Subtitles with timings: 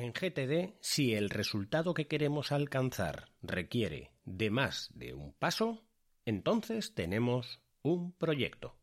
[0.00, 5.82] en GTD si el resultado que queremos alcanzar requiere de más de un paso,
[6.24, 8.76] entonces tenemos un proyecto.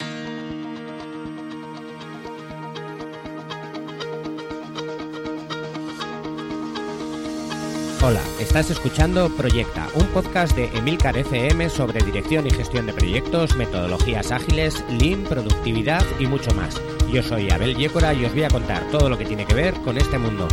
[8.03, 13.55] Hola, estás escuchando Proyecta, un podcast de Emilcar FM sobre dirección y gestión de proyectos,
[13.57, 16.79] metodologías ágiles, lean, productividad y mucho más.
[17.11, 19.73] Yo soy Abel Yécora y os voy a contar todo lo que tiene que ver
[19.81, 20.47] con este mundo.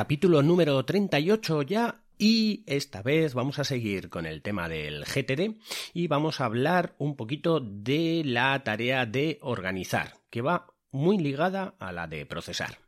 [0.00, 5.60] Capítulo número 38 ya y esta vez vamos a seguir con el tema del GTD
[5.92, 11.74] y vamos a hablar un poquito de la tarea de organizar, que va muy ligada
[11.78, 12.78] a la de procesar.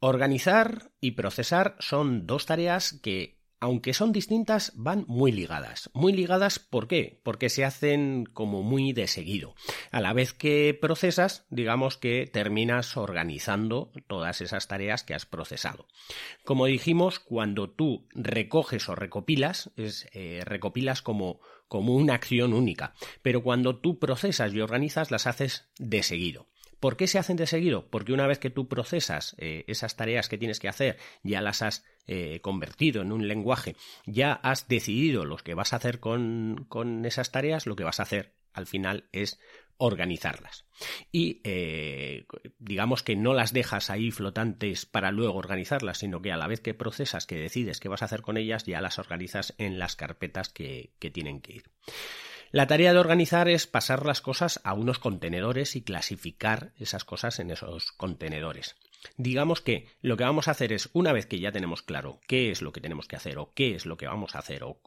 [0.00, 5.88] Organizar y procesar son dos tareas que aunque son distintas, van muy ligadas.
[5.94, 7.18] Muy ligadas, ¿por qué?
[7.22, 9.54] Porque se hacen como muy de seguido.
[9.90, 15.88] A la vez que procesas, digamos que terminas organizando todas esas tareas que has procesado.
[16.44, 22.92] Como dijimos, cuando tú recoges o recopilas, es, eh, recopilas como, como una acción única.
[23.22, 26.48] Pero cuando tú procesas y organizas, las haces de seguido.
[26.84, 27.88] ¿Por qué se hacen de seguido?
[27.88, 31.62] Porque una vez que tú procesas eh, esas tareas que tienes que hacer, ya las
[31.62, 36.66] has eh, convertido en un lenguaje, ya has decidido lo que vas a hacer con,
[37.06, 39.40] esas tareas, lo que vas a hacer al final es
[39.78, 40.66] organizarlas.
[41.10, 42.26] Y eh,
[42.58, 46.60] digamos que no las dejas ahí flotantes para luego organizarlas, sino que a la vez
[46.60, 49.96] que procesas, que decides qué vas a hacer con ellas, ya las organizas en las
[49.96, 51.70] carpetas que tienen que ir.
[52.54, 57.40] La tarea de organizar es pasar las cosas a unos contenedores y clasificar esas cosas
[57.40, 58.76] en esos contenedores.
[59.16, 62.52] Digamos que lo que vamos a hacer es, una vez que ya tenemos claro qué
[62.52, 64.78] es lo que tenemos que hacer o qué es lo que vamos a hacer o,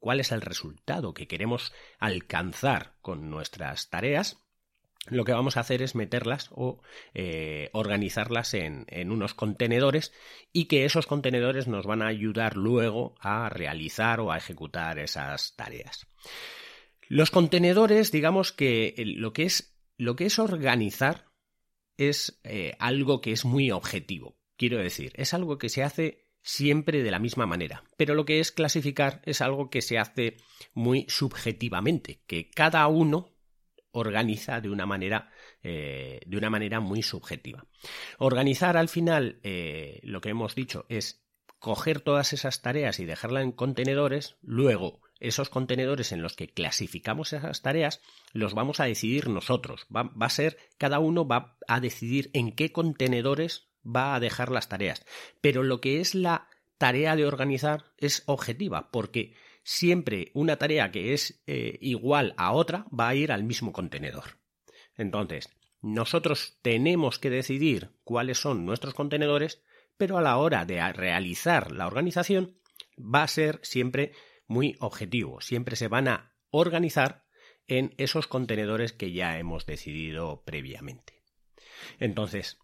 [0.00, 4.38] cuál es el resultado que queremos alcanzar con nuestras tareas,
[5.06, 6.82] lo que vamos a hacer es meterlas o
[7.14, 10.12] eh, organizarlas en, en, unos contenedores
[10.52, 15.54] y que esos contenedores nos van a ayudar luego a realizar o a ejecutar esas
[15.54, 16.08] tareas.
[17.12, 21.26] Los contenedores, digamos que lo que es, lo que es organizar
[21.98, 24.38] es eh, algo que es muy objetivo.
[24.56, 27.84] Quiero decir, es algo que se hace siempre de la misma manera.
[27.98, 30.38] Pero lo que es clasificar es algo que se hace
[30.72, 33.28] muy subjetivamente, que cada uno
[33.90, 35.30] organiza de una manera,
[35.62, 37.66] eh, de una manera muy subjetiva.
[38.16, 41.26] Organizar al final, eh, lo que hemos dicho, es
[41.58, 47.32] coger todas esas tareas y dejarlas en contenedores, luego esos contenedores en los que clasificamos
[47.32, 48.00] esas tareas
[48.32, 49.86] los vamos a decidir nosotros.
[49.94, 54.68] Va, a ser, cada uno va a decidir en qué contenedores va a dejar las
[54.68, 55.04] tareas.
[55.40, 61.14] Pero lo que es la tarea de organizar es objetiva, porque siempre una tarea que
[61.14, 64.38] es eh, igual a otra va a ir al mismo contenedor.
[64.96, 65.48] Entonces,
[65.80, 69.62] nosotros tenemos que decidir cuáles son nuestros contenedores,
[69.96, 72.56] pero a la hora de realizar la organización
[72.98, 74.12] va a ser siempre
[74.52, 75.40] muy objetivo.
[75.40, 77.24] Siempre se van a organizar
[77.66, 81.22] en esos contenedores que ya hemos decidido previamente.
[81.98, 82.58] Entonces,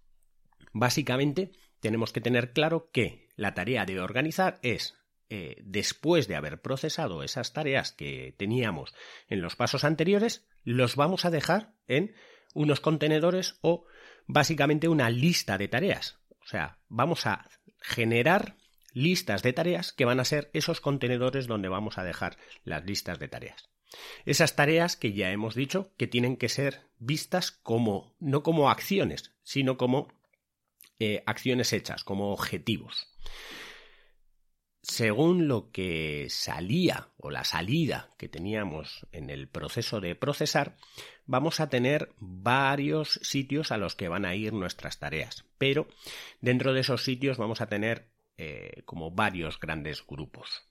[0.73, 4.95] básicamente tenemos que tener claro que la tarea de organizar es
[5.31, 8.95] eh, después de haber procesado esas tareas que teníamos
[9.29, 12.15] en los pasos anteriores, los vamos a dejar en
[12.55, 13.87] unos contenedores o
[14.27, 16.19] básicamente una lista de tareas.
[16.41, 17.49] O sea, vamos a
[17.81, 18.57] generar
[18.99, 23.19] listas de tareas que van a ser esos contenedores donde vamos a dejar las listas
[23.19, 23.71] de tareas.
[24.27, 29.33] Esas tareas que ya hemos dicho que tienen que ser vistas como, no como acciones,
[29.43, 30.09] sino como
[30.99, 33.09] eh, acciones hechas, como objetivos.
[34.83, 40.77] Según lo que salía o la salida que teníamos en el proceso de procesar,
[41.27, 45.45] vamos a tener varios sitios a los que van a ir nuestras tareas.
[45.59, 45.89] Pero
[46.41, 48.09] dentro de esos sitios vamos a tener
[48.39, 50.63] eh, como varios grandes grupos.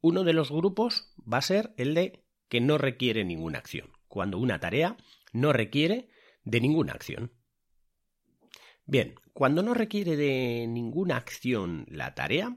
[0.00, 4.38] Uno de los grupos va a ser el de que no requiere ninguna acción, cuando
[4.38, 4.96] una tarea
[5.32, 6.10] no requiere
[6.44, 7.32] de ninguna acción.
[8.84, 12.56] Bien, cuando no requiere de ninguna acción la tarea,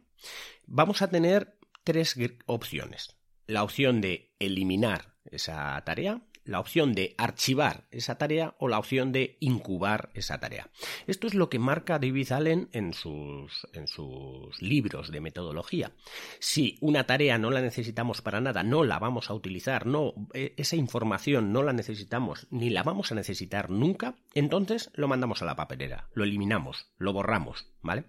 [0.67, 2.15] vamos a tener tres
[2.45, 3.17] opciones.
[3.47, 9.11] La opción de eliminar esa tarea, la opción de archivar esa tarea o la opción
[9.11, 10.69] de incubar esa tarea.
[11.07, 15.91] Esto es lo que marca David Allen en sus, en sus libros de metodología.
[16.39, 20.53] Si una tarea no la necesitamos para nada, no la vamos a utilizar, no, e,
[20.57, 25.45] esa información no la necesitamos ni la vamos a necesitar nunca, entonces lo mandamos a
[25.45, 28.05] la papelera, lo eliminamos, lo borramos, ¿vale?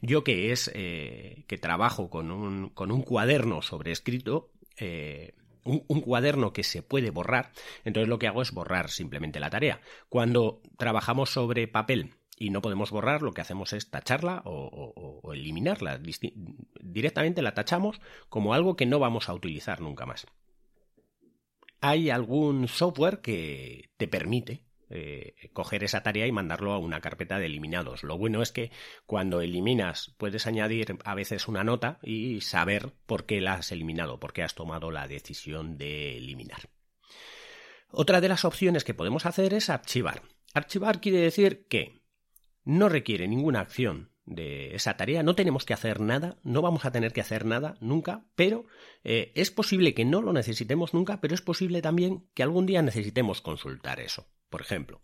[0.00, 5.34] Yo que es eh, que trabajo con un, con un cuaderno sobre escrito, eh,
[5.64, 7.52] un, cuaderno que se puede borrar,
[7.84, 9.80] entonces lo que hago es borrar simplemente la tarea.
[10.08, 16.00] Cuando trabajamos sobre papel y no podemos borrar, lo que hacemos es tacharla o, eliminarla.
[16.80, 20.26] directamente la tachamos como algo que no vamos a utilizar nunca más.
[21.80, 27.38] Hay algún software que te permite eh, coger esa tarea y mandarlo a una carpeta
[27.38, 28.02] de eliminados.
[28.02, 28.70] Lo bueno es que
[29.06, 34.20] cuando eliminas puedes añadir a veces una nota y saber por qué la has eliminado,
[34.20, 36.70] por qué has tomado la decisión de eliminar.
[37.90, 40.22] Otra de las opciones que podemos hacer es archivar.
[40.54, 42.02] Archivar quiere decir que
[42.64, 46.92] no requiere ninguna acción de esa tarea, no tenemos que hacer nada, no vamos a
[46.92, 48.66] tener que hacer nada nunca, pero
[49.04, 52.82] eh, es posible que no lo necesitemos nunca, pero es posible también que algún día
[52.82, 54.28] necesitemos consultar eso.
[54.52, 55.00] Por ejemplo,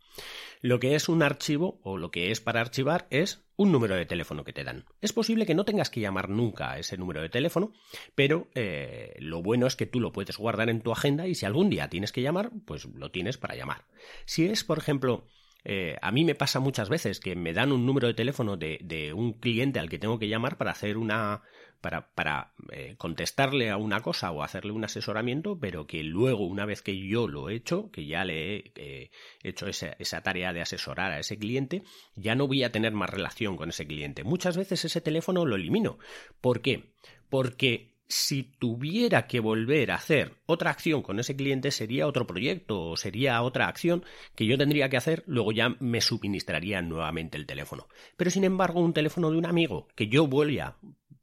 [0.60, 4.04] lo que es un archivo o lo que es para archivar es un número de
[4.04, 4.84] teléfono que te dan.
[5.00, 7.72] Es posible que no tengas que llamar nunca a ese número de teléfono,
[8.14, 11.46] pero eh, lo bueno es que tú lo puedes guardar en tu agenda y si
[11.46, 13.86] algún día tienes que llamar, pues lo tienes para llamar.
[14.26, 15.26] Si es, por ejemplo,
[15.64, 19.12] eh, a mí me pasa muchas veces que me dan un número de teléfono de,
[19.14, 21.42] un cliente al que tengo que llamar para hacer una,
[21.80, 26.64] para, para eh, contestarle a una cosa o hacerle un asesoramiento, pero que luego, una
[26.64, 29.10] vez que yo lo he hecho, que ya le he eh,
[29.42, 31.82] hecho esa, esa, tarea de asesorar a ese cliente,
[32.14, 34.24] ya no voy a tener más relación con ese cliente.
[34.24, 35.98] Muchas veces ese teléfono lo elimino.
[36.40, 36.92] ¿Por qué?
[37.28, 42.90] Porque si tuviera que volver a hacer otra acción con ese cliente sería otro proyecto
[42.90, 47.46] o sería otra acción que yo tendría que hacer, luego ya me suministraría nuevamente el
[47.46, 47.86] teléfono.
[48.16, 50.76] Pero sin embargo, un teléfono de un amigo que yo voy a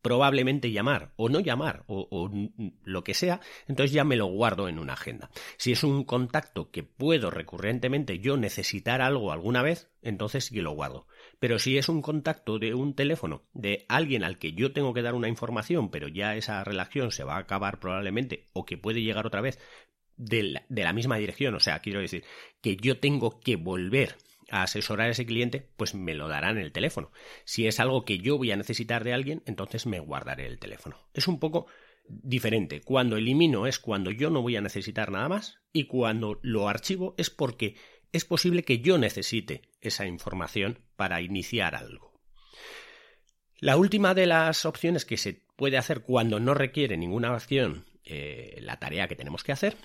[0.05, 2.29] probablemente llamar o no llamar o,
[2.83, 5.31] lo que sea, entonces ya me lo guardo en una agenda.
[5.57, 10.73] Si es un contacto que puedo recurrentemente yo necesitar algo alguna vez, entonces sí lo
[10.73, 11.07] guardo.
[11.45, 15.03] Pero si es un contacto de un teléfono de alguien al que yo tengo que
[15.03, 19.03] dar una información, pero ya esa relación se va a acabar probablemente o que puede
[19.03, 19.59] llegar otra vez
[20.17, 22.23] de la, misma dirección, o sea, quiero decir
[22.63, 24.15] que yo tengo que volver
[24.49, 27.11] a asesorar a ese cliente, pues me lo darán el teléfono.
[27.43, 30.97] Si es algo que yo voy a necesitar de alguien, entonces me guardaré el teléfono.
[31.13, 31.67] Es un poco
[32.07, 32.81] diferente.
[32.81, 37.13] Cuando elimino es cuando yo no voy a necesitar nada más y cuando lo archivo
[37.19, 37.75] es porque
[38.11, 42.15] es posible que yo necesite esa información para iniciar algo.
[43.59, 48.57] La última de las opciones que se puede hacer cuando no requiere ninguna acción eh,
[48.61, 49.77] la tarea que tenemos que hacer,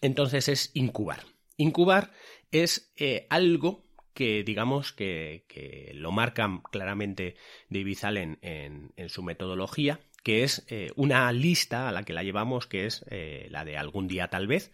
[0.00, 1.24] entonces es incubar.
[1.56, 2.10] Incubar
[2.50, 7.36] es eh, algo que digamos que, lo marcan claramente
[7.70, 12.66] David Allen en, su metodología, que es eh, una lista a la que la llevamos,
[12.66, 13.06] que es
[13.48, 14.70] la de algún día tal vez,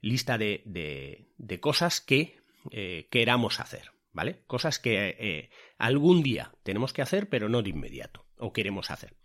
[0.00, 0.62] lista de,
[1.36, 2.38] de cosas que
[3.10, 4.42] queramos hacer, ¿vale?
[4.46, 9.16] Cosas que algún día tenemos que hacer, pero no de inmediato, o queremos hacer.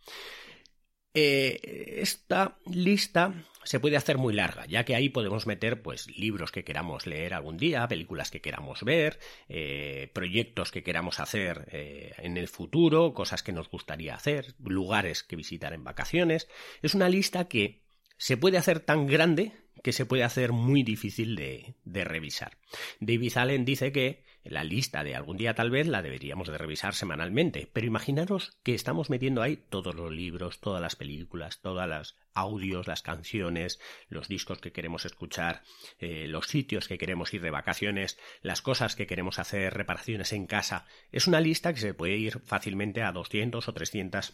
[1.14, 3.34] esta lista
[3.66, 7.34] se puede hacer muy larga, ya que ahí podemos meter pues libros que queramos leer
[7.34, 9.20] algún día, películas que queramos ver,
[9.50, 15.24] eh, proyectos que queramos hacer eh, en el futuro, cosas que nos gustaría hacer, lugares
[15.24, 16.48] que visitar en vacaciones.
[16.84, 17.84] Es una lista que
[18.18, 19.52] se puede hacer tan grande
[19.86, 22.58] que se puede hacer muy difícil de, de revisar.
[23.00, 26.96] David Allen dice que la lista de algún día tal vez la deberíamos de revisar
[26.96, 32.18] semanalmente, pero imaginaros que estamos metiendo ahí todos los libros, todas las películas, todas las
[32.34, 35.62] audios, las canciones, los discos que queremos escuchar,
[36.00, 40.48] eh, los sitios que queremos ir de vacaciones, las cosas que queremos hacer, reparaciones en
[40.48, 40.88] casa.
[41.12, 44.34] Es una lista que se puede ir fácilmente a 200 o 300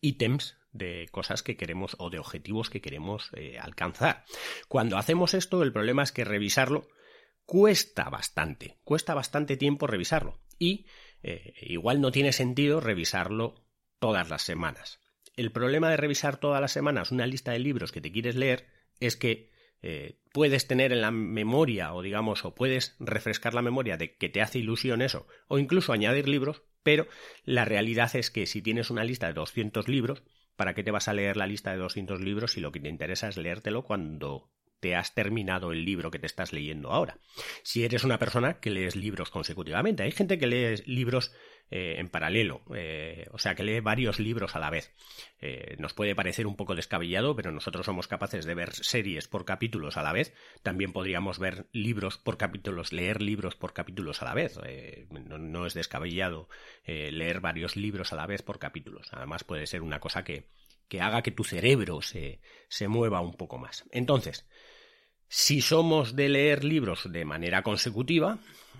[0.00, 4.24] ítems de cosas que queremos o de objetivos que queremos eh, alcanzar.
[4.68, 6.88] Cuando hacemos esto, el problema es que revisarlo
[7.46, 10.86] cuesta bastante, cuesta bastante tiempo revisarlo y
[11.22, 13.64] eh, igual no tiene sentido revisarlo
[13.98, 15.00] todas las semanas.
[15.36, 18.66] El problema de revisar todas las semanas una lista de libros que te quieres leer
[19.00, 19.50] es que
[19.82, 24.28] eh, puedes tener en la memoria o digamos o puedes refrescar la memoria de que
[24.28, 27.08] te hace ilusión eso o incluso añadir libros, pero
[27.44, 30.22] la realidad es que si tienes una lista de 200 libros,
[30.54, 32.88] ¿para qué te vas a leer la lista de 200 libros si lo que te
[32.88, 37.18] interesa es leértelo cuando te has terminado el libro que te estás leyendo ahora.
[37.62, 41.32] Si eres una persona que lees libros consecutivamente, hay gente que lee libros
[41.68, 44.94] eh, en paralelo, eh, o sea, que lee varios libros a la vez.
[45.40, 49.44] Eh, nos puede parecer un poco descabellado, pero nosotros somos capaces de ver series por
[49.44, 50.32] capítulos a la vez.
[50.62, 54.60] También podríamos ver libros por capítulos, leer libros por capítulos a la vez.
[55.10, 56.48] No, es descabellado
[56.86, 59.08] leer varios libros a la vez por capítulos.
[59.10, 60.44] Además, puede ser una cosa que,
[60.88, 63.84] que haga que tu cerebro se, se mueva un poco más.
[63.90, 64.46] Entonces,
[65.28, 68.38] si somos de leer libros de manera consecutiva,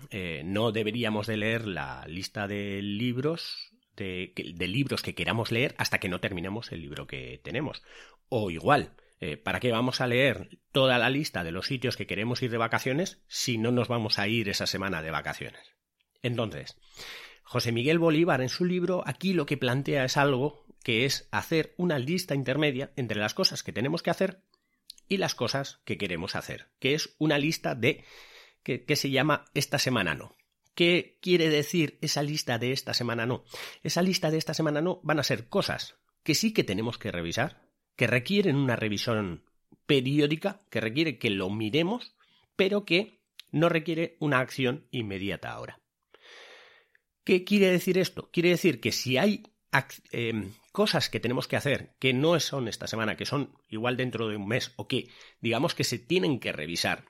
[0.09, 5.99] eh, no deberíamos de leer la lista de libros de, libros que queramos leer hasta
[5.99, 7.83] que no terminemos el libro que tenemos.
[8.29, 12.07] O igual, eh, ¿para qué vamos a leer toda la lista de los sitios que
[12.07, 15.73] queremos ir de vacaciones si no nos vamos a ir esa semana de vacaciones?
[16.21, 16.77] Entonces,
[17.43, 21.73] José Miguel Bolívar en su libro aquí lo que plantea es algo que es hacer
[21.75, 24.39] una lista intermedia entre las cosas que tenemos que hacer
[25.09, 28.05] y las cosas que queremos hacer, que es una lista de
[28.63, 30.33] que, se llama esta semana no.
[30.75, 33.43] ¿Qué quiere decir esa lista de esta semana no?
[33.83, 37.11] Esa lista de esta semana no van a ser cosas que sí que tenemos que
[37.11, 37.67] revisar,
[37.97, 39.43] que requieren una revisión
[39.87, 42.15] periódica, que requiere que lo miremos,
[42.55, 43.19] pero que
[43.51, 45.81] no requiere una acción inmediata ahora.
[47.25, 48.29] ¿Qué quiere decir esto?
[48.31, 49.43] Quiere decir que si hay
[50.11, 54.27] Em, cosas que tenemos que hacer que no son esta semana, que son igual dentro
[54.27, 55.09] de un mes o que
[55.41, 57.05] digamos que se tienen que revisar,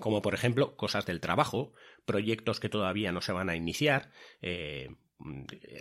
[0.00, 1.72] como por ejemplo cosas del trabajo,
[2.04, 4.10] proyectos que todavía no se van a iniciar,
[4.42, 4.90] eh,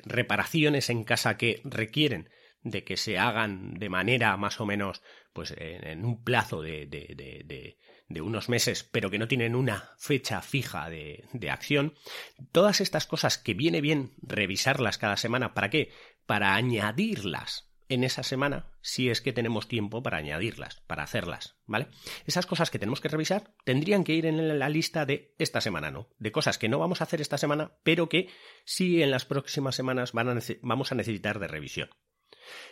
[0.06, 2.30] reparaciones en casa que requieren
[2.62, 5.02] de que se hagan de manera más o menos
[5.34, 6.88] pues en, un plazo de,
[8.10, 11.96] de unos meses, pero que no tienen una fecha fija de, de, acción,
[12.52, 15.92] todas estas cosas que viene bien revisarlas cada semana, ¿para qué?
[16.30, 21.88] Para añadirlas en esa semana, si es que tenemos tiempo para añadirlas, para hacerlas, ¿vale?
[22.28, 25.90] Esas cosas que tenemos que revisar tendrían que ir en la lista de esta semana,
[25.90, 26.08] ¿no?
[26.20, 28.30] De cosas que no vamos a hacer esta semana, pero que
[28.64, 31.90] sí en las próximas semanas van a vamos a necesitar de revisión.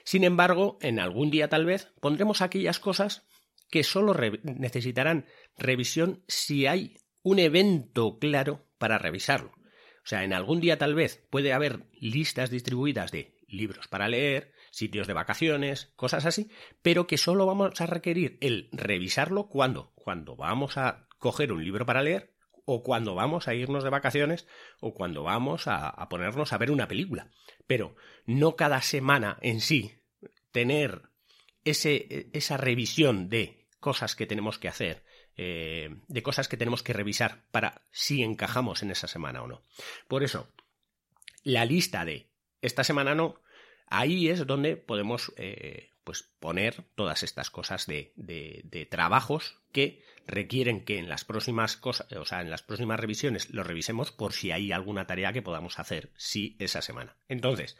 [0.04, 3.28] Sin embargo, en algún día tal vez pondremos aquellas cosas
[3.72, 5.26] que solo necesitarán
[5.58, 9.50] revisión si hay un evento claro para revisarlo.
[9.50, 14.54] O sea, en algún día tal vez puede haber listas distribuidas de libros para leer,
[14.72, 16.50] sitios de vacaciones, cosas así,
[16.82, 21.86] pero que solo vamos a requerir el revisarlo cuando, cuando vamos a coger un libro
[21.86, 22.34] para leer
[22.66, 24.48] o cuando vamos a irnos de vacaciones
[24.82, 27.32] o cuando vamos a, a ponernos a ver una película.
[27.66, 30.04] Pero no cada semana en sí
[30.52, 31.10] tener
[31.64, 35.04] ese, esa revisión de cosas que tenemos que hacer,
[35.36, 39.64] eh, de cosas que tenemos que revisar para si encajamos en esa semana o no.
[40.08, 40.52] Por eso,
[41.44, 43.42] la lista de esta semana no,
[43.88, 50.86] ahí es donde podemos eh, pues poner todas estas cosas de, de, trabajos que requieren
[50.86, 54.52] que en las próximas cosas, o sea, en las próximas revisiones lo revisemos por si
[54.52, 57.18] hay alguna tarea que podamos hacer, sí, esa semana.
[57.28, 57.78] Entonces,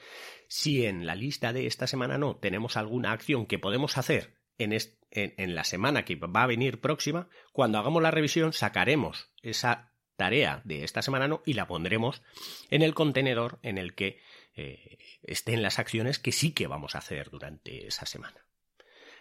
[0.50, 4.78] si en la lista de esta semana no tenemos alguna acción que podemos hacer en,
[5.12, 10.62] en la semana que va a venir próxima, cuando hagamos la revisión sacaremos esa tarea
[10.66, 12.24] de esta semana no y la pondremos
[12.72, 14.20] en el contenedor en el que
[14.58, 18.48] eh, estén las acciones que sí que vamos a hacer durante esa semana.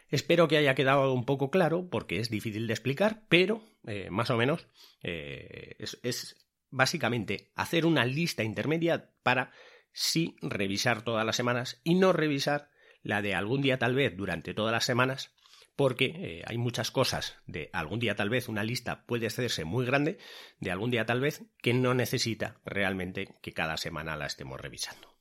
[0.08, 4.30] Espero que haya quedado un poco claro porque es difícil de explicar, pero eh, más
[4.30, 4.66] o menos
[5.02, 9.52] eh, es, básicamente hacer una lista intermedia para
[9.92, 12.70] sí revisar todas las semanas y no revisar
[13.02, 15.34] la de algún día tal vez durante todas las semanas
[15.76, 20.18] porque hay muchas cosas de algún día tal vez una lista puede hacerse muy grande
[20.60, 25.15] de algún día tal vez que no necesita realmente que cada semana la estemos revisando.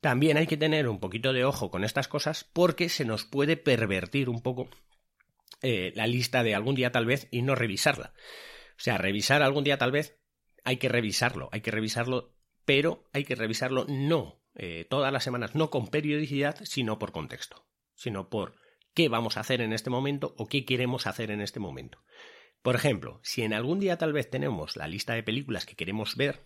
[0.00, 3.56] También hay que tener un poquito de ojo con estas cosas porque se nos puede
[3.56, 4.70] pervertir un poco
[5.62, 8.14] eh, la lista de algún día tal vez y no revisarla.
[8.72, 10.18] O sea, revisar algún día tal vez
[10.64, 15.54] hay que revisarlo, hay que revisarlo, pero hay que revisarlo no eh, todas las semanas,
[15.54, 18.56] no con periodicidad, sino por contexto, sino por
[18.94, 22.02] qué vamos a hacer en este momento o qué queremos hacer en este momento.
[22.62, 26.16] Por ejemplo, si en algún día tal vez tenemos la lista de películas que queremos
[26.16, 26.40] ver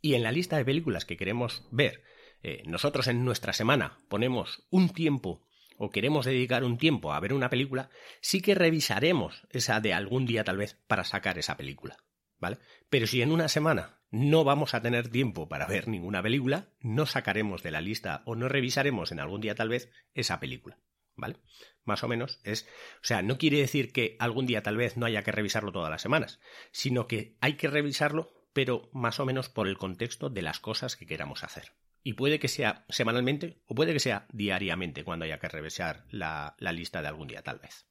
[0.00, 2.02] y en la lista de películas que queremos ver
[2.44, 5.48] eh, nosotros en nuestra semana ponemos un tiempo
[5.78, 7.88] o queremos dedicar un tiempo a ver una película,
[8.20, 11.96] sí que revisaremos esa de algún día tal vez para sacar esa película.
[12.38, 12.58] ¿Vale?
[12.90, 17.06] Pero si en una semana no vamos a tener tiempo para ver ninguna película, no
[17.06, 20.78] sacaremos de la lista o no revisaremos en algún día tal vez esa película.
[21.16, 21.36] ¿Vale?
[21.84, 22.68] Más o menos es.
[22.96, 25.90] O sea, no quiere decir que algún día tal vez no haya que revisarlo todas
[25.90, 26.40] las semanas,
[26.72, 30.96] sino que hay que revisarlo, pero más o menos por el contexto de las cosas
[30.96, 31.72] que queramos hacer.
[32.04, 36.54] Y puede que sea semanalmente o puede que sea diariamente cuando haya que revisar la,
[36.58, 37.86] lista de algún día, tal vez.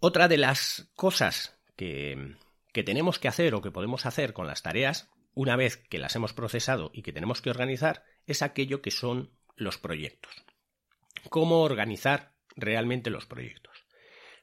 [0.00, 2.34] Otra de las cosas que,
[2.72, 6.16] que tenemos que hacer o que podemos hacer con las tareas, una vez que las
[6.16, 10.32] hemos procesado y que tenemos que organizar, es aquello que son los proyectos.
[11.28, 13.72] ¿Cómo organizar realmente los proyectos?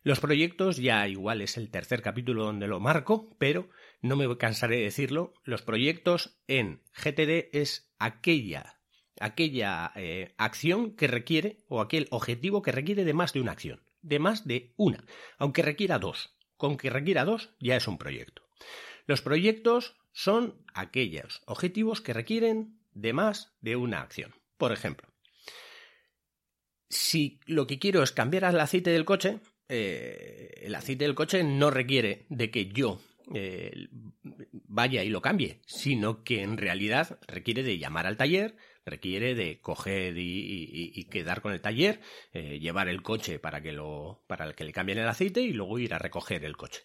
[0.01, 3.69] Los proyectos, ya igual es el tercer capítulo donde lo marco, pero
[4.01, 8.79] no me cansaré de decirlo, los proyectos en GTD es aquella,
[9.19, 13.83] aquella eh, acción que requiere o aquel objetivo que requiere de más de una acción,
[14.01, 15.03] de más de una,
[15.37, 16.35] aunque requiera dos.
[16.57, 18.43] Con que requiera dos ya es un proyecto.
[19.05, 24.35] Los proyectos son aquellos objetivos que requieren de más de una acción.
[24.57, 25.07] Por ejemplo,
[26.89, 29.39] si lo que quiero es cambiar el aceite del coche,
[29.69, 32.99] eh, el aceite del coche no requiere de que yo
[33.33, 33.87] eh,
[34.51, 38.55] vaya y lo cambie, sino que en realidad requiere de llamar al taller,
[38.85, 42.01] requiere de coger y, quedar con el taller,
[42.33, 45.79] eh, llevar el coche para que lo para que le cambien el aceite y luego
[45.79, 46.83] ir a recoger el coche.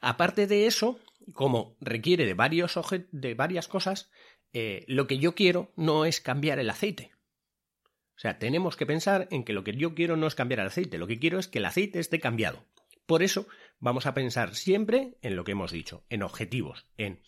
[0.00, 0.98] Aparte de eso,
[1.32, 2.78] como requiere de varios
[3.10, 4.10] de varias cosas,
[4.86, 7.12] lo que yo quiero no es cambiar el aceite,
[8.16, 10.68] o sea, tenemos que pensar en que lo que yo quiero no es cambiar el
[10.68, 12.64] aceite, lo que quiero es que el aceite esté cambiado.
[13.04, 13.48] Por eso
[13.82, 17.20] vamos a pensar siempre en lo que hemos dicho, en objetivos, en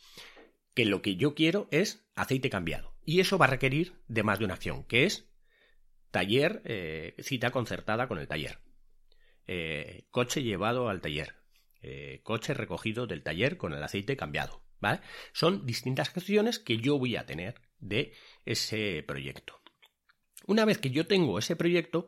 [0.72, 2.94] que lo que yo quiero es aceite cambiado.
[3.04, 5.28] Y eso va a requerir de más de una acción, que es
[6.12, 8.60] taller, eh, cita concertada con el taller,
[9.48, 11.34] eh, coche llevado al taller,
[11.82, 14.62] eh, coche recogido del taller con el aceite cambiado.
[14.78, 15.00] ¿vale?
[15.32, 18.12] Son distintas acciones que yo voy a tener de
[18.44, 19.60] ese proyecto.
[20.46, 22.06] Una vez que yo tengo ese proyecto,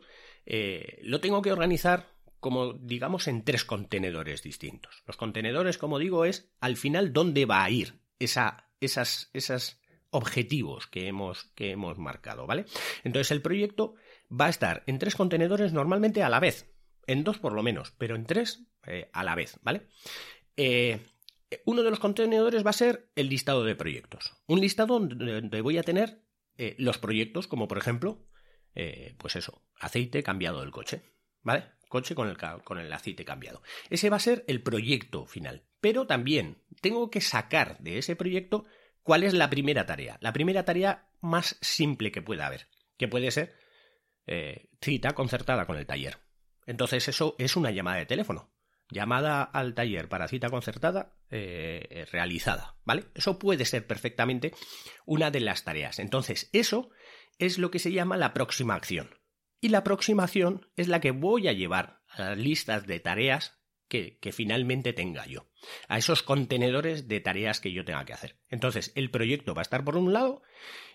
[1.03, 5.03] lo tengo que organizar como digamos en tres contenedores distintos.
[5.07, 10.87] Los contenedores, como digo, es al final dónde va a ir esa, esas, esos objetivos
[10.87, 12.65] que hemos, que hemos marcado, ¿vale?
[13.05, 13.95] Entonces el proyecto
[14.31, 16.73] va a estar en tres contenedores normalmente a la vez,
[17.07, 19.89] en dos por lo menos, pero en tres eh, a la vez, ¿vale?
[20.57, 21.01] Eh,
[21.65, 24.33] uno de los contenedores va a ser el listado de proyectos.
[24.47, 26.23] Un listado donde voy a tener
[26.59, 28.27] eh, los proyectos, como por ejemplo,
[29.17, 31.03] pues eso, aceite cambiado del coche,
[31.43, 31.65] ¿vale?
[31.89, 32.29] Coche con
[32.79, 33.63] el, aceite cambiado.
[33.91, 35.63] Ese va a ser el proyecto final.
[35.81, 38.65] Pero también tengo que sacar de ese proyecto
[39.03, 40.19] cuál es la primera tarea.
[40.21, 43.55] La primera tarea más simple que pueda haber, que puede ser
[44.27, 46.19] eh, cita concertada con el taller.
[46.67, 48.51] Entonces eso es una llamada de teléfono.
[48.89, 53.07] Llamada al taller para cita concertada eh, realizada, ¿vale?
[53.15, 54.53] Eso puede ser perfectamente
[55.07, 55.99] una de las tareas.
[55.99, 56.91] Entonces, eso
[57.39, 59.11] es lo que se llama la próxima acción.
[59.67, 63.59] Y la próxima acción es la que voy a llevar a las listas de tareas
[63.89, 65.51] que, que, finalmente tenga yo,
[65.89, 68.39] a esos contenedores de tareas que yo tenga que hacer.
[68.49, 70.41] Entonces, el proyecto va a estar por un lado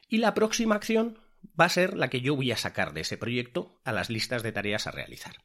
[0.07, 1.19] y la próxima acción
[1.59, 4.41] va a ser la que yo voy a sacar de ese proyecto a las listas
[4.41, 5.35] de tareas a realizar.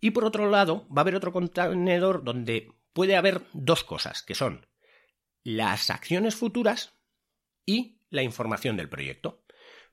[0.00, 4.34] Y por otro lado, va a haber otro contenedor donde puede haber dos cosas, que
[4.34, 4.66] son
[5.44, 6.94] las acciones futuras
[7.66, 9.44] y la información del proyecto.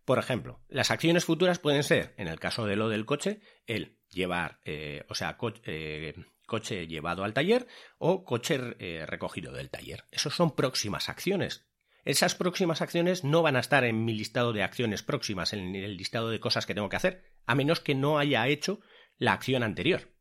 [0.05, 3.97] Por ejemplo, las acciones futuras pueden ser, en el caso de lo del coche, el
[4.09, 6.13] llevar, eh, o sea, eh,
[6.45, 10.03] coche llevado al taller o coche eh, recogido del taller.
[10.11, 11.67] Esas son próximas acciones.
[12.03, 15.95] Esas próximas acciones no van a estar en mi listado de acciones próximas, en el
[15.95, 18.81] listado de cosas que tengo que hacer, a menos que no haya hecho
[19.17, 20.12] la acción anterior.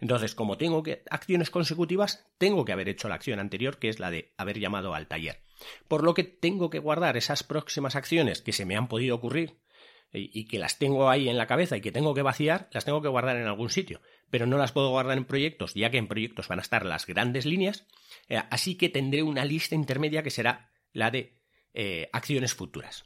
[0.00, 4.00] Entonces, como tengo que, acciones consecutivas, tengo que haber hecho la acción anterior, que es
[4.00, 5.42] la de haber llamado al taller.
[5.88, 9.58] Por lo que tengo que guardar esas próximas acciones que se me han podido ocurrir
[10.12, 13.02] y, que las tengo ahí en la cabeza y que tengo que vaciar, las tengo
[13.02, 14.00] que guardar en algún sitio.
[14.30, 17.06] Pero no las puedo guardar en proyectos, ya que en proyectos van a estar las
[17.06, 17.86] grandes líneas,
[18.28, 21.38] eh, así que tendré una lista intermedia que será la de
[21.74, 23.04] eh, acciones futuras.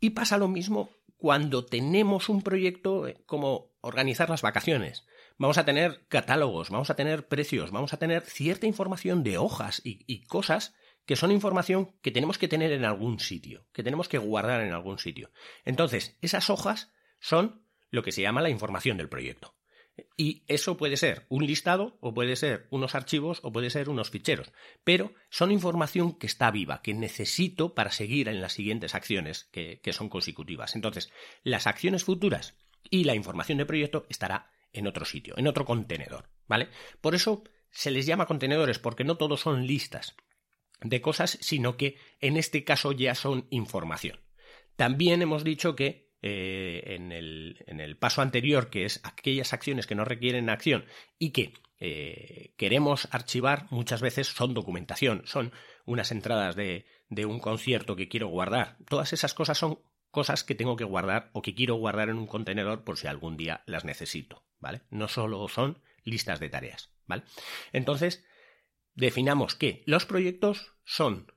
[0.00, 5.06] Y pasa lo mismo cuando tenemos un proyecto eh, como organizar las vacaciones.
[5.38, 9.82] Vamos a tener catálogos, vamos a tener precios, vamos a tener cierta información de hojas
[9.84, 14.18] y, cosas que son información que tenemos que tener en algún sitio, que tenemos que
[14.18, 15.30] guardar en algún sitio.
[15.64, 19.54] Entonces, esas hojas son lo que se llama la información del proyecto.
[20.16, 24.10] Y eso puede ser un listado, o puede ser unos archivos, o puede ser unos
[24.10, 24.52] ficheros.
[24.84, 29.80] Pero son información que está viva, que necesito para seguir en las siguientes acciones que,
[29.82, 30.74] que son consecutivas.
[30.74, 31.12] Entonces,
[31.44, 32.56] las acciones futuras
[32.90, 36.68] y la información de proyecto estará en otro sitio, en otro contenedor, ¿vale?
[37.00, 40.16] Por eso se les llama contenedores, porque no todos son listas
[40.80, 44.20] de cosas, sino que en este caso ya son información.
[44.76, 49.86] También hemos dicho que eh, en, el, en, el, paso anterior, que es aquellas acciones
[49.86, 50.86] que no requieren acción
[51.18, 55.52] y que eh, queremos archivar, muchas veces son documentación, son
[55.84, 58.76] unas entradas de, de un concierto que quiero guardar.
[58.88, 59.80] Todas esas cosas son
[60.16, 63.36] cosas que tengo que guardar o que quiero guardar en un contenedor por si algún
[63.36, 64.80] día las necesito, ¿vale?
[64.88, 67.24] No solo son listas de tareas, ¿vale?
[67.74, 68.24] Entonces,
[68.94, 71.30] definamos que los proyectos son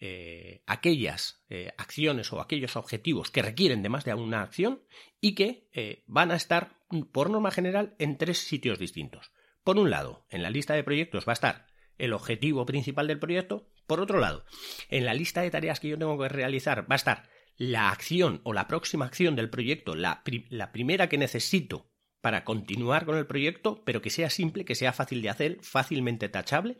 [0.00, 4.82] eh, aquellas eh, acciones o aquellos objetivos que requieren de más de una acción
[5.20, 6.80] y que eh, van a estar,
[7.12, 9.30] por norma general, en tres sitios distintos.
[9.62, 13.20] Por un lado, en la lista de proyectos va a estar el objetivo principal del
[13.20, 13.70] proyecto.
[13.86, 14.44] Por otro lado,
[14.88, 18.40] en la lista de tareas que yo tengo que realizar va a estar la acción
[18.44, 21.90] o la próxima acción del proyecto, la, la primera que necesito
[22.20, 26.28] para continuar con el proyecto, pero que sea simple, que sea fácil de hacer, fácilmente
[26.28, 26.76] tachable.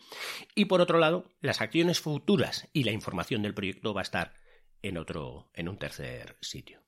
[0.55, 4.35] Y por otro lado, las acciones futuras y la información del proyecto va a estar
[4.83, 6.83] en otro, en un tercer sitio.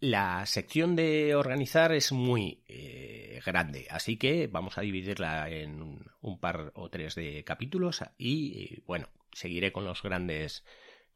[0.00, 6.40] La sección de organizar es muy eh, grande, así que vamos a dividirla en un
[6.40, 10.64] par o tres de capítulos y bueno, seguiré con los grandes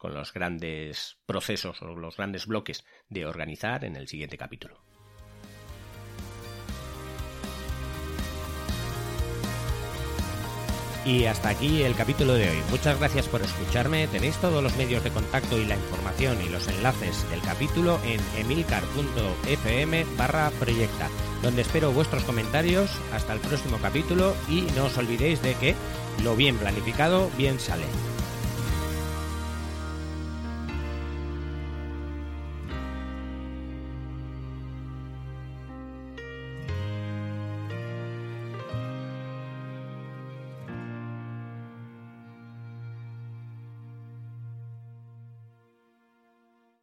[0.07, 4.79] con los grandes procesos o los grandes bloques de organizar en el siguiente capítulo.
[11.05, 12.59] Y hasta aquí el capítulo de hoy.
[12.71, 14.07] Muchas gracias por escucharme.
[14.07, 18.21] Tenéis todos los medios de contacto y la información y los enlaces del capítulo en
[18.39, 21.09] emilcar.fm barra proyecta,
[21.43, 22.93] donde espero vuestros comentarios.
[23.13, 25.75] Hasta el próximo capítulo y no os olvidéis de que
[26.23, 27.87] lo bien planificado bien sale.